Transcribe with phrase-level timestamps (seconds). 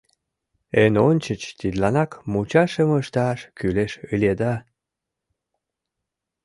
[0.83, 4.53] Эн ончыч тидланак мучашым ышташ кӱлеш ыле да.